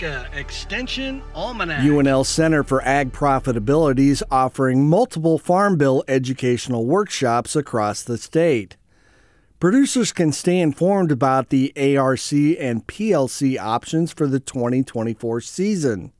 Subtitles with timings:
[0.00, 1.80] Nebraska Extension Almanac.
[1.80, 8.76] UNL Center for Ag Profitability is offering multiple Farm Bill educational workshops across the state.
[9.58, 16.12] Producers can stay informed about the ARC and PLC options for the 2024 season.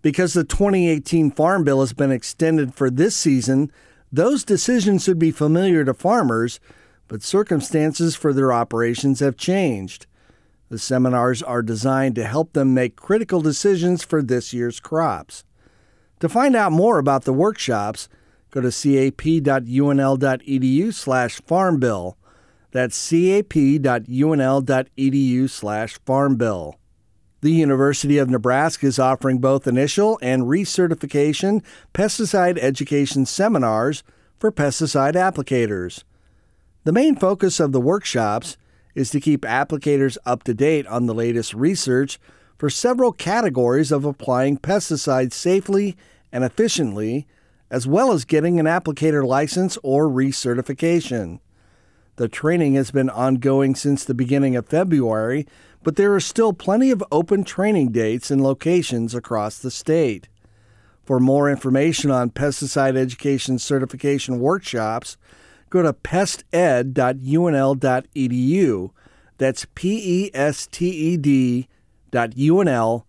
[0.00, 3.72] Because the 2018 Farm Bill has been extended for this season,
[4.12, 6.60] those decisions should be familiar to farmers,
[7.08, 10.06] but circumstances for their operations have changed.
[10.74, 15.44] The seminars are designed to help them make critical decisions for this year's crops.
[16.18, 18.08] To find out more about the workshops,
[18.50, 19.32] go to cap.unl.edu
[20.92, 22.14] slash farmbill.
[22.72, 23.50] That's cap.unl.edu
[25.48, 26.74] slash farmbill.
[27.40, 31.62] The University of Nebraska is offering both initial and recertification
[31.94, 34.02] pesticide education seminars
[34.40, 36.02] for pesticide applicators.
[36.82, 38.56] The main focus of the workshops
[38.94, 42.18] is to keep applicators up to date on the latest research
[42.56, 45.96] for several categories of applying pesticides safely
[46.32, 47.26] and efficiently,
[47.70, 51.40] as well as getting an applicator license or recertification.
[52.16, 55.46] The training has been ongoing since the beginning of February
[55.84, 60.28] but there are still plenty of open training dates and locations across the state.
[61.04, 65.18] For more information on pesticide education certification workshops,
[65.74, 68.90] go to pested.unl.edu.
[69.38, 71.66] That's P E S T E D
[72.12, 73.02] dot unl.edu.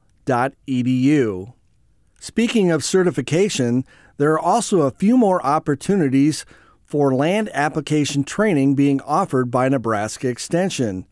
[2.20, 3.86] Speaking of certification,
[4.18, 6.44] there are also a few more opportunities
[6.84, 11.06] for land application training being offered by Nebraska Extension.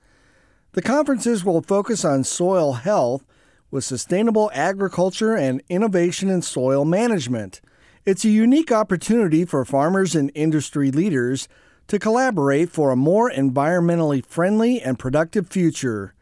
[0.72, 3.26] The conferences will focus on soil health
[3.70, 7.60] with sustainable agriculture and innovation in soil management.
[8.06, 11.50] It's a unique opportunity for farmers and industry leaders
[11.92, 16.16] to collaborate for a more environmentally friendly and productive future.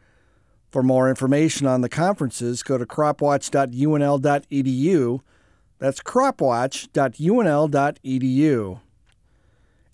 [0.72, 5.20] For more information on the conferences, go to cropwatch.unl.edu.
[5.78, 8.80] That's cropwatch.unl.edu.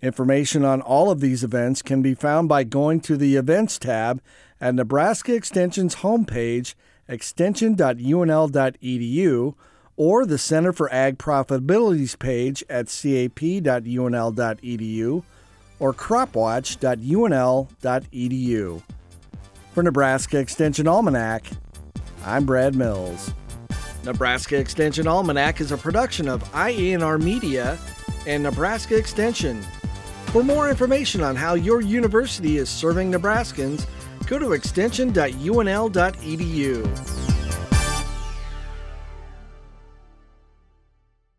[0.00, 4.22] Information on all of these events can be found by going to the Events tab
[4.58, 6.74] at Nebraska Extension's homepage,
[7.06, 9.54] extension.unl.edu
[9.98, 13.34] or the Center for Ag Profitabilities page at cap.unl.edu
[15.78, 18.82] or cropwatch.unl.edu.
[19.72, 21.50] For Nebraska Extension Almanac,
[22.24, 23.34] I'm Brad Mills.
[24.04, 27.76] Nebraska Extension Almanac is a production of IANR Media
[28.26, 29.62] and Nebraska Extension.
[30.26, 33.86] For more information on how your university is serving Nebraskans,
[34.26, 37.35] go to extension.unl.edu.